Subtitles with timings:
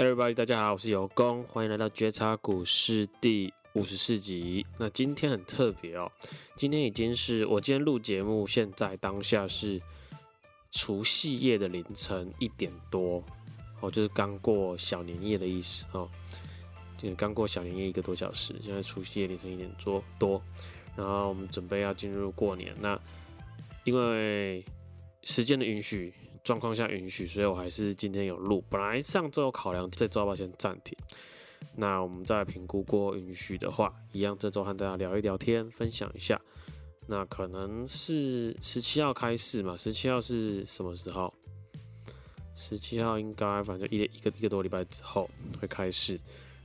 [0.00, 4.64] Everybody，大家好，我是尤工，欢迎来到觉察股市第五十四集。
[4.78, 6.10] 那今天很特别哦，
[6.56, 9.78] 今天已经是我今天录节目，现在当下是
[10.70, 13.22] 除夕夜的凌晨一点多，
[13.82, 16.08] 哦，就是刚过小年夜的意思哦，
[16.96, 20.42] 就是刚过小年夜一个多小时，现在除夕夜凌晨一点多多，
[20.96, 22.74] 然后我们准备要进入过年。
[22.80, 22.98] 那
[23.84, 24.64] 因为
[25.24, 26.14] 时间的允许。
[26.42, 28.64] 状况下允许，所以我还是今天有录。
[28.68, 30.96] 本来上周有考量这周要不要先暂停，
[31.76, 36.40] 那我们再评估过允许的话，一样这周和大家聊一聊天，分享一下。
[37.06, 39.76] 那可能是十七号开市嘛？
[39.76, 41.32] 十七号是什么时候？
[42.54, 45.28] 十七号应该反正一一个一个多礼拜之后
[45.60, 46.20] 会开市。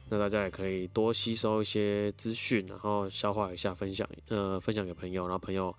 [0.07, 5.75] 那大家也可以多吸收一些资讯，然后消化一下，分享呃分享给朋友，然后朋友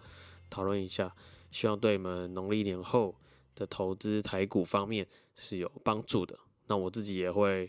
[0.50, 1.14] 讨论一下，
[1.52, 3.14] 希望对你们农历年后
[3.56, 6.38] 的投资台股方面是有帮助的，
[6.68, 7.68] 那我自己也会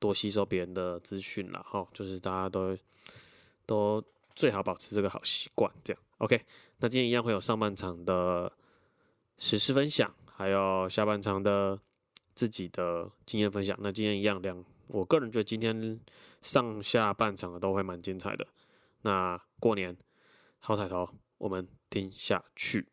[0.00, 2.76] 多吸收别人的资讯啦，哈，就是大家都
[3.64, 4.02] 都
[4.34, 6.44] 最好保持这个好习惯，这样 OK。
[6.78, 8.52] 那今天一样会有上半场的
[9.38, 11.78] 时事分享，还有下半场的
[12.34, 13.78] 自己的经验分享。
[13.80, 16.00] 那今天一样两，我个人觉得今天
[16.42, 18.46] 上下半场的都会蛮精彩的。
[19.02, 19.96] 那过年
[20.58, 22.86] 好彩头，我们听下去。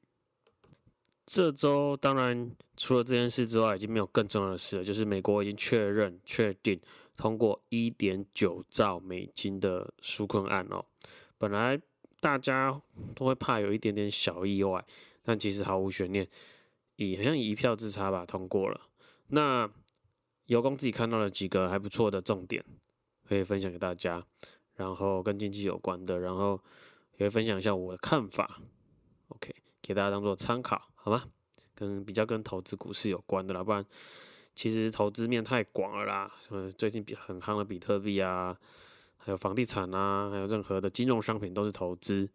[1.26, 6.80] 这周当然除了这件事之外，已经没有更重要的事了，就是美国已经确认确定
[7.16, 10.84] 通过一点九兆美金的纾困案哦。
[11.38, 11.80] 本来
[12.20, 12.82] 大家
[13.16, 14.86] 都会怕有一点点小意外，
[15.24, 16.28] 但其实毫无悬念，
[16.98, 18.82] 以好像以一票之差吧通过了。
[19.28, 19.70] 那
[20.48, 22.64] 尤公自己看到了几个还不错的重点，
[23.28, 24.22] 可以分享给大家，
[24.76, 26.62] 然后跟经济有关的，然后
[27.18, 28.60] 也会分享一下我的看法。
[29.30, 30.93] OK，给大家当做参考。
[31.04, 31.26] 好吗？
[31.76, 33.86] 跟比较跟投资股市有关的啦，不然
[34.56, 36.34] 其实投资面太广了啦。
[36.40, 38.58] 什么最近比很夯的比特币啊，
[39.18, 42.30] 还有房地产啊，还有任何的金融商品都是投资。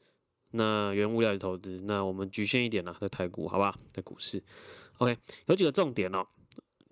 [0.50, 4.42] 那原物料是投资，那我们局限一点啦，在台股，好吧，在股市。
[4.98, 5.16] OK，
[5.46, 6.26] 有几个重点哦，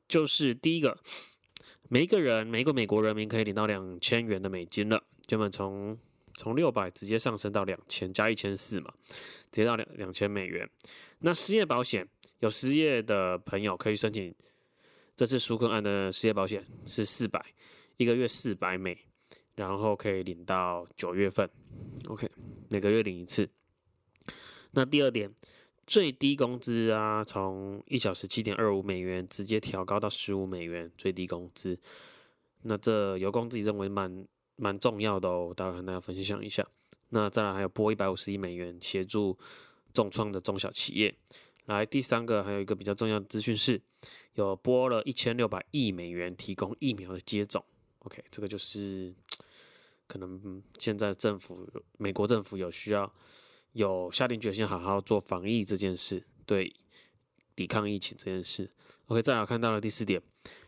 [0.09, 0.97] 就是第一个，
[1.91, 5.99] 每一个人，每一个美国人民可以领到两千元的美金了，就们从
[6.33, 8.95] 从六百直接上升到两千加一千四嘛。
[9.53, 10.69] 直接到两两千美元。
[11.21, 12.06] 那失业保险
[12.41, 14.34] 有失业的朋友可以申请
[15.16, 17.43] 这次纾困案的失业保险是四百
[17.97, 18.99] 一个月四百美，
[19.54, 21.49] 然后可以领到九月份。
[22.09, 22.31] OK，
[22.69, 23.49] 每个月领一次。
[24.72, 25.34] 那第二点，
[25.87, 31.78] 最低工资啊，从一小时七点二五美元直接调高到十五美元最低工资。
[32.62, 36.66] 那这尤公自己认为蛮蛮重要的哦，待会跟大家分享一下。
[37.09, 39.38] 那再来还有拨一百五十亿美元协助
[39.97, 41.15] 重创的中小企业。
[41.65, 43.81] 来，第三个还有一个比较重要的资讯是，
[44.34, 47.65] 有拨了一千六百亿美元提供疫苗的接种。
[48.01, 49.15] OK，这个就是
[50.07, 51.67] 可能现在政府
[51.99, 53.11] 美国政府有需要
[53.73, 56.71] 有下定决心好好做防疫这件事，对
[57.55, 58.71] 抵抗疫情这件事。
[59.07, 60.23] OK，再来看到了第四点，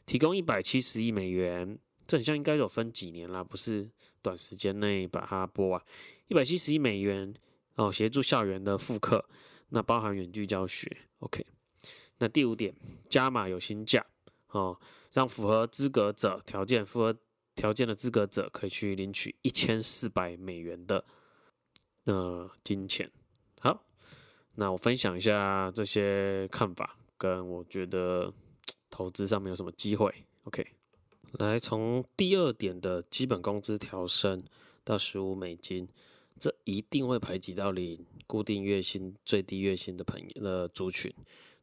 [0.07, 1.79] 提供一百七十亿美元。
[2.07, 3.87] 这很像应该有分几年啦，不是
[4.23, 5.81] 短时间内把它拨完。
[6.29, 7.35] 一百七十亿美元
[7.79, 9.25] 哦，协助校园的复课，
[9.69, 10.97] 那包含远距教学。
[11.21, 11.47] OK，
[12.19, 12.75] 那第五点，
[13.09, 14.05] 加码有薪假
[14.49, 14.77] 哦，
[15.13, 17.17] 让符合资格者条件符合
[17.55, 21.05] 条件的资格者可以去领取一千四百美元的
[22.05, 23.09] 呃金钱。
[23.61, 23.85] 好，
[24.57, 28.35] 那我分享一下这些看法，跟我觉得
[28.91, 30.13] 投资上面有什么机会。
[30.43, 30.67] OK。
[31.33, 34.43] 来，从第二点的基本工资调升
[34.83, 35.87] 到十五美金，
[36.39, 41.13] 这一定会排挤到领固定月薪、最低月薪的朋友的族群，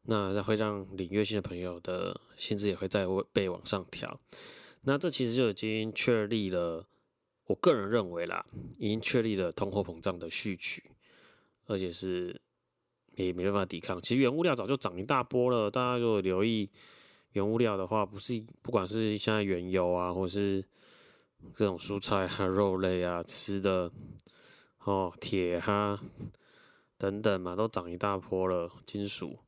[0.02, 4.20] 那会让领月薪的朋友的薪资也会再被往上调。
[4.82, 6.86] 那这其实就已经确立了，
[7.46, 8.44] 我个人认为啦，
[8.78, 10.90] 已经确立了通货膨胀的序曲，
[11.66, 12.40] 而且是
[13.14, 14.00] 也没办法抵抗。
[14.00, 16.70] 其实原物料早就涨一大波了，大家如果留意。
[17.32, 20.64] 原物料的话，不是不管是现在原油啊，或是
[21.54, 23.92] 这种蔬菜啊、肉类啊、吃的
[24.86, 26.00] 哦、铁哈
[26.96, 28.70] 等等嘛，都涨一大波了。
[28.86, 29.38] 金属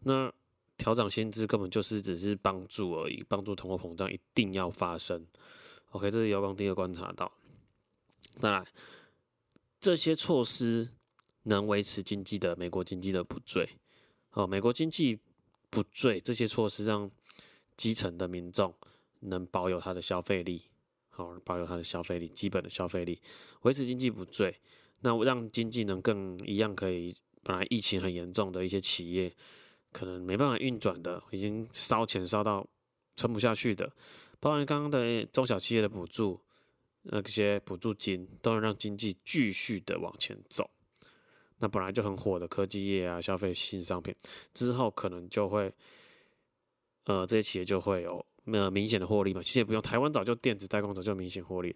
[0.00, 0.32] 那
[0.76, 5.26] 调涨薪资根本就是只是帮助而已，帮助通货膨胀一定要发生。
[5.90, 7.32] OK，这是姚光第一个观察到。
[8.34, 8.64] 再来，
[9.80, 10.90] 这些措施
[11.42, 13.68] 能维持经济的美国经济的不坠
[14.32, 15.18] 哦，美国经济
[15.70, 17.10] 不坠，这些措施让。
[17.74, 18.72] 基层的民众
[19.20, 20.62] 能保有他的消费力，
[21.08, 23.20] 好，保有他的消费力，基本的消费力，
[23.62, 24.60] 维持经济不坠，
[25.02, 29.32] 那让经济能更一样可以，本来疫情很严重的一些企业，
[29.92, 32.66] 可能没办法运转的，已经烧钱烧到
[33.16, 33.92] 撑不下去的，
[34.38, 36.40] 包含刚刚的中小企业的补助，
[37.02, 40.70] 那些补助金都能让经济继续的往前走。
[41.58, 44.14] 那本来就很火的科技业啊，消费性商品
[44.54, 45.72] 之后可能就会，
[47.04, 49.42] 呃，这些企业就会有呃明显的获利嘛。
[49.42, 51.74] 其实也不用，台湾早就电子代工早就明显获利。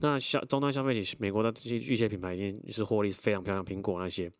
[0.00, 4.30] 那消终端消费品，美国的这些一些品牌已经是获利非常漂亮，苹果那些。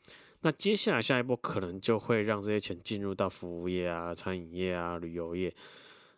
[0.42, 5.54] 那接下来下一波可能就会让这些钱进入到服务业啊、餐饮业啊、旅游业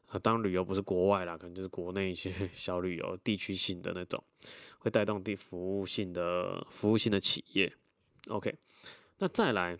[0.06, 0.18] 啊。
[0.18, 4.22] 当旅游不是国外啦，可能就是国内一些 小旅游、地区性的那种，
[4.78, 7.72] 会带动地服务性的服务性的企业。
[8.28, 8.54] OK，
[9.18, 9.76] 那再来，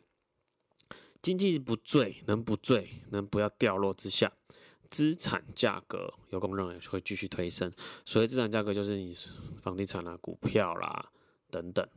[1.22, 4.32] 经济不坠，能不坠，能不要掉落之下，
[4.92, 7.72] 资产价格，有工认为会继续推升。
[8.04, 9.16] 所谓资产价格，就是你
[9.62, 11.10] 房地产啦、股票啦
[11.50, 11.88] 等等。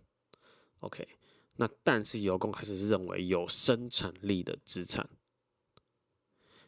[0.79, 1.05] OK。
[1.57, 5.07] 那但是有工还是认为有生产力的资产，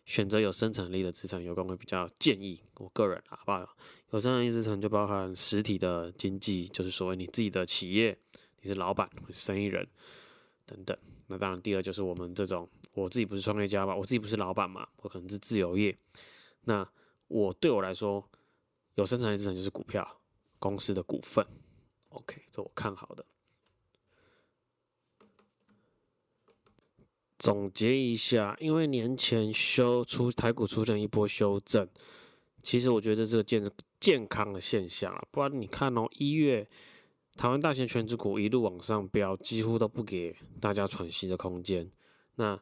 [0.06, 3.76] 选择有生产力的资产，有工会比较建议我个人啊，好不好？
[4.12, 8.18] 有生产力资产就包含实体的经济，就是所谓你自己的企业，
[8.62, 9.86] 你是老板、生意人
[10.66, 10.98] 等等。
[11.28, 12.70] 那当然，第二就是我们这种，
[13.04, 15.96] 我自己不是创业家嘛，我自己不是老板嘛，我可能是自由业。
[16.64, 16.88] 那
[17.28, 18.28] 我对我来说，
[18.96, 20.20] 有生产力资产就是股票
[20.58, 21.46] 公司的股份。
[22.10, 23.26] OK，这我看好的。
[27.38, 31.88] 总结一下，因为年前修出台股出现一波修正，
[32.64, 35.24] 其实我觉得这是个健健康的现象啊。
[35.30, 36.68] 不然你看哦，一月
[37.36, 41.92] 台湾大型权值股一路往上飙，几乎都不给大家喘息的空间。
[42.36, 42.60] 那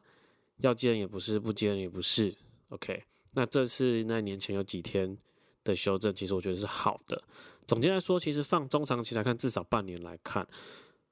[0.58, 2.34] 要接也不是，不接也不是。
[2.70, 3.02] OK，
[3.34, 5.16] 那这次那年前有几天
[5.62, 7.22] 的修正，其实我觉得是好的。
[7.66, 10.46] 总结来说，其实放中长期来看，至少半年来看。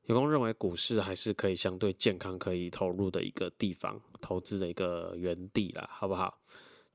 [0.07, 6.41] 有工认为股市还是可以相对健康，可以投入的一个地方，投资的一个园地啦，好不好？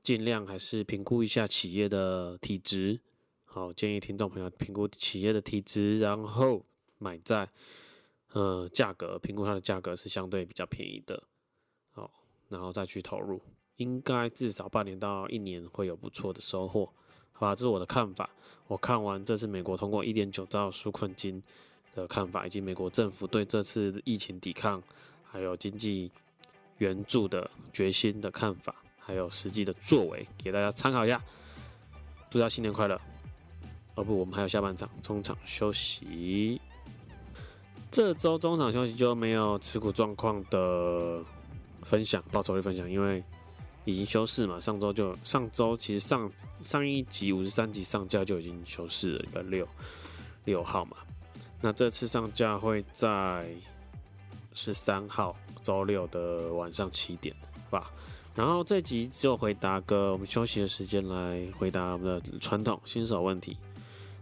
[0.02, 3.00] 尽量还是评估一下企业的体质，
[3.44, 6.64] 好，建议听众朋友评估企业的体质，然后
[6.98, 7.50] 买在
[8.32, 11.22] 呃价格，评估它的价格是相对比较便宜的，
[12.50, 13.40] 然后再去投入，
[13.76, 16.92] 应该至少半年到一年会有不错的收获，
[17.32, 17.54] 好吧？
[17.54, 18.28] 这是我的看法。
[18.66, 21.42] 我看完这次美国通过一点九兆纾困金。
[21.92, 24.80] 的看法，以及美国政府对这次疫情抵抗，
[25.24, 26.08] 还有经济
[26.78, 31.20] 援助的决心的看法，还有实际的作为，给大家参考一下。
[32.30, 32.94] 祝大家新年快乐！
[33.96, 36.60] 哦不，我们还有下半场中场休息。
[37.90, 41.20] 这周中场休息就没有持股状况的
[41.82, 43.22] 分享，报酬率分享，因为
[43.84, 44.60] 已经休市嘛。
[44.60, 46.30] 上周就上周其实上
[46.62, 49.66] 上一集五十三集上架就已经休市了，一个六
[50.44, 50.96] 六号嘛。
[51.60, 53.46] 那这次上架会在
[54.54, 57.34] 十三号周六的晚上七点
[57.70, 57.90] 吧。
[58.34, 63.56] 然后这集就回答个我们休息的时间来回答我们的传统新手问题。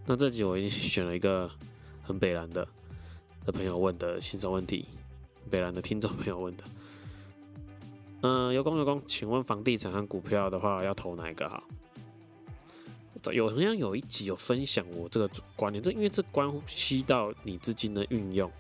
[0.07, 1.49] 那这集我已经选了一个
[2.03, 2.67] 很北蓝的
[3.45, 4.87] 的朋友问的新手问题，
[5.51, 6.65] 北蓝的听众朋友问的。
[8.23, 11.63] 嗯，有工有工，请问房地产和股票的话要投哪一个好？
[13.33, 18.51] 有好像有一集有分享我这个观念，这因为这关系到你资金的运用。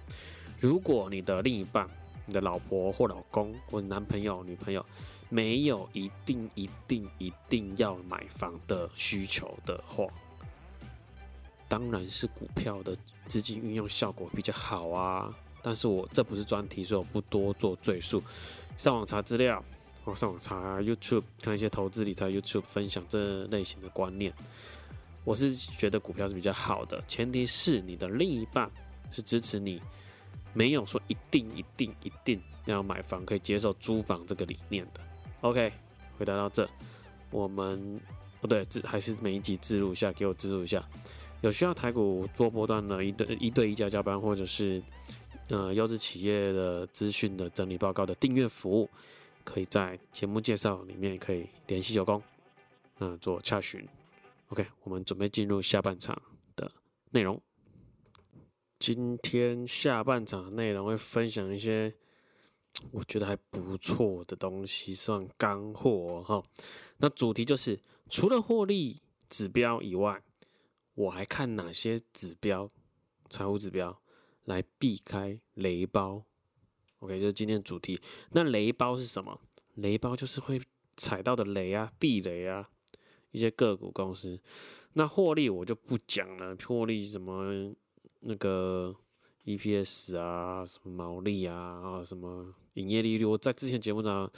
[0.60, 1.88] 如果你的另一半、
[2.26, 4.84] 你的老婆或老公或男朋友、女朋友
[5.28, 10.06] 没有一定、一定、一定要买房的需求的话，
[11.68, 15.32] 当然是股票的资金运用效果比较好啊。
[15.68, 18.22] 但是我这不是专题，所以我不多做赘述。
[18.78, 19.62] 上网查资料。
[20.04, 24.32] 我上网查 YouTube，看一些投资理财 YouTube 分享这类型的观念。
[25.22, 28.70] 我是觉得股票是比较好的，前提是你的另一半
[29.10, 29.82] 是支持你，
[30.54, 35.00] 没有说一定一定一定要买房，可以接受租房这个理念的。
[35.42, 35.70] OK，
[36.16, 36.66] 回答到这，
[37.30, 38.00] 我们
[38.40, 40.82] 不对，还是每一集置入一下，给我置入一下。
[41.42, 44.82] 有需要台股做波段的一对一对一加加班，或者是
[45.48, 48.88] 呃优质企业的资讯的整理报告的订阅服务。
[49.44, 52.22] 可以在节目介绍里面可以联系有工，
[52.98, 53.82] 嗯、呃，做洽询。
[54.50, 56.20] OK，我们准备进入下半场
[56.54, 56.70] 的
[57.12, 57.40] 内容。
[58.78, 61.94] 今天下半场的内容会分享一些
[62.90, 66.44] 我觉得还不错的东西，算干货哈。
[66.98, 69.00] 那主题就是除了获利
[69.30, 70.22] 指标以外，
[70.94, 72.70] 我还看哪些指标、
[73.30, 73.98] 财务指标
[74.48, 76.24] 来避开雷包。
[77.00, 78.00] OK，就是今天的主题。
[78.32, 79.38] 那雷包是什么？
[79.74, 80.60] 雷包就是会
[80.96, 82.68] 踩到的雷啊，地雷啊，
[83.30, 84.40] 一些个股公司。
[84.94, 87.72] 那获利我就不讲了，获利什么
[88.20, 88.96] 那个
[89.44, 94.28] EPS 啊，什么毛利啊，啊什么营业利率，我在之前节目上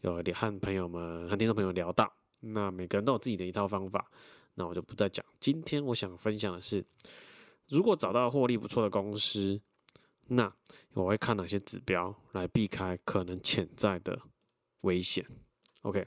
[0.00, 2.12] 有和朋友们和听众朋友聊到。
[2.40, 4.10] 那每个人都有自己的一套方法，
[4.54, 5.24] 那我就不再讲。
[5.38, 6.84] 今天我想分享的是，
[7.70, 9.60] 如果找到获利不错的公司，
[10.26, 10.52] 那
[10.92, 14.20] 我会看哪些指标来避开可能潜在的
[14.82, 15.24] 危险。
[15.82, 16.06] OK，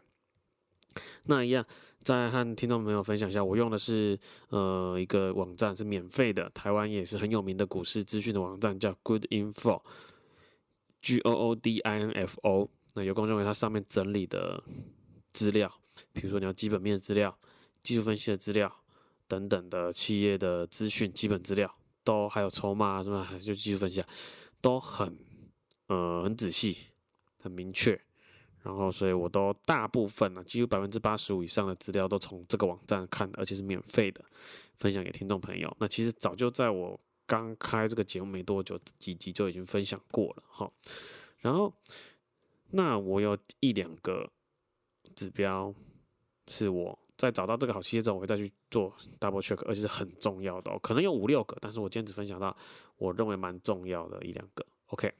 [1.25, 1.65] 那一样
[2.01, 12.69] 再和听众朋友分享一下，我用的是呃一个网站是免费的，台湾也是很有名的股市资讯的网站，叫 Good Info，G O O D I N F O。
[12.95, 14.63] 那有公认为它上面整理的
[15.31, 15.79] 资料，
[16.11, 17.39] 比如说你要基本面资料、
[17.81, 18.82] 技术分析的资料
[19.27, 24.03] 等等的企业的资讯、基本资料，都还有筹码什么，就技术分析，
[24.61, 25.17] 都很
[25.87, 26.77] 呃很仔细、
[27.37, 27.99] 很明确。
[28.61, 34.23] 然后，所以我都大部分啊，几乎百分之八十五以上的资料都从这个网站看的，而且是免费的，
[34.79, 35.75] 分享给听众朋友。
[35.79, 40.71] 那其实早就在我刚开这个节目没多久，几集就已经分享过了哈。
[41.39, 41.73] 然后。
[42.75, 44.31] 那我有一两个
[45.13, 45.71] 指标，
[46.47, 50.77] 是我在找到这个好企业之后，我会再去做 double check，而且是很重要的哦。
[50.83, 52.55] 可能有五六个，但是我今天只分享到
[52.97, 54.65] 我认为蛮重要的一两个。
[54.87, 55.11] OK，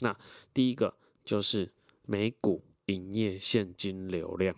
[0.00, 0.16] 那
[0.52, 1.72] 第一个就是
[2.04, 4.54] 每股营业现金流量。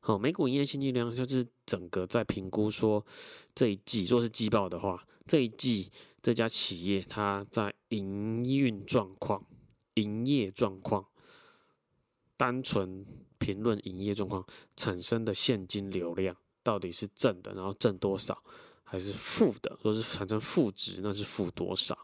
[0.00, 3.06] 好，每股营业现金流量就是整个在评估说
[3.54, 9.46] 这一季，若是季报的话，这一季这家企业它在营运状况。
[9.94, 11.06] 营业状况，
[12.36, 13.06] 单纯
[13.44, 14.42] 评论营业状况
[14.74, 18.42] 产生的现金流量到底是正的，然后正多少，
[18.82, 19.78] 还是负的？
[19.82, 21.94] 若是产生负值，那是负多少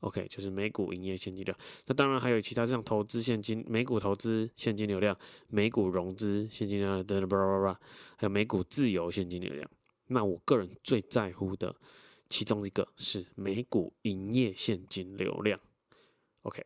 [0.00, 1.54] ？OK，就是每股营业现金流。
[1.84, 5.14] 那当然还有其他像投资现金、每股投资现金流量、
[5.48, 7.80] 每股融资现金流量等等，巴拉巴拉，
[8.16, 9.70] 还有每股自由现金流量。
[10.06, 11.76] 那我个人最在乎的
[12.30, 15.60] 其中一个是每股营业现金流量。
[16.44, 16.64] OK。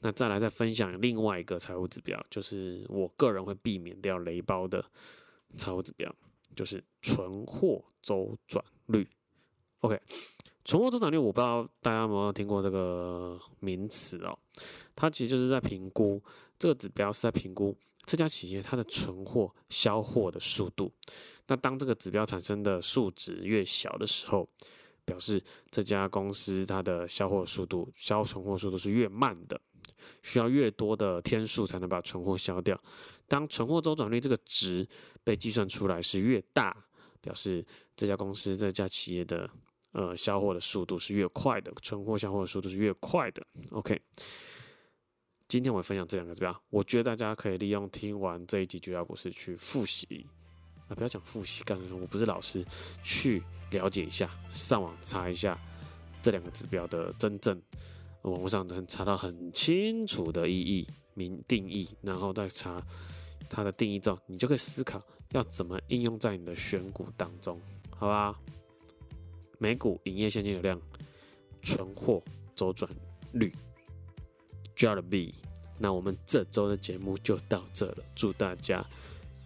[0.00, 4.84] 那再来再分享另外一个财务指标，就是我个人会避免掉雷包的
[5.56, 6.14] 财务指标，
[6.54, 9.08] 就是存货周转率。
[9.80, 10.00] OK，
[10.64, 14.38] 存货周转率我不知道大家有没有听过这个名词哦，
[14.94, 16.22] 它其实就是在评估
[16.58, 20.92] 这个指标是在评估这家企业它的存货销货的速度。
[21.46, 24.48] 那当这个指标产生的数值越小的时候，
[25.04, 29.60] 表示这家公司它的销货速度、销存货速度是越慢的。
[30.22, 32.80] 需要越多的天数才能把存货销掉。
[33.28, 34.86] 当存货周转率这个值
[35.24, 36.76] 被计算出来是越大，
[37.20, 37.64] 表示
[37.96, 39.50] 这家公司这家企业的
[39.92, 43.44] 呃销货的速度是越快的，存货销货的速度是越快的。
[43.70, 44.00] OK，
[45.48, 50.24] 今天我分享这两个指标，我觉得大家可以利用听完这一集绝佳股市去复习
[50.88, 52.64] 啊，不要讲复习，干我不是老师，
[53.02, 55.58] 去了解一下，上网查一下
[56.22, 57.60] 这两个指标的真正。
[58.30, 62.82] 网络上能查到很清楚的意义、名定义，然后再查
[63.48, 68.38] 它的定义之后，你就可以思考要怎么应用在你的选股当中，好吧？
[69.58, 70.80] 每股营业现金流量、
[71.62, 72.22] 存货
[72.54, 72.90] 周转
[73.32, 73.52] 率
[74.76, 75.32] ，Jollibee。
[75.78, 78.84] 那我们这周的节目就到这了，祝大家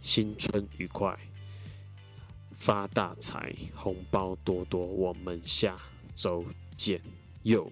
[0.01, 1.19] 新春愉快，
[2.55, 5.77] 发大财，红包多多，我们下
[6.15, 6.45] 周
[6.77, 7.03] 见，
[7.43, 7.71] 哟。